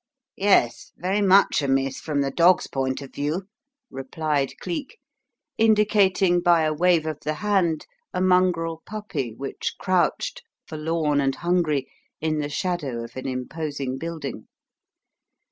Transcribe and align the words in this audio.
"Yes; 0.37 0.93
very 0.97 1.21
much 1.21 1.61
amiss 1.61 1.99
from 1.99 2.21
the 2.21 2.31
dog's 2.31 2.65
point 2.65 3.03
of 3.03 3.13
view," 3.13 3.43
replied 3.91 4.53
Cleek, 4.59 4.97
indicating 5.59 6.41
by 6.41 6.63
a 6.63 6.73
wave 6.73 7.05
of 7.05 7.19
the 7.19 7.35
hand 7.35 7.85
a 8.11 8.19
mongrel 8.19 8.81
puppy 8.83 9.35
which 9.35 9.75
crouched, 9.79 10.41
forlorn 10.65 11.21
and 11.21 11.35
hungry, 11.35 11.87
in 12.19 12.39
the 12.39 12.49
shadow 12.49 13.03
of 13.03 13.15
an 13.15 13.27
imposing 13.27 13.99
building. 13.99 14.47